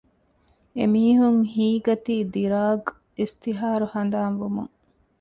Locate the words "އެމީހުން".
0.77-1.41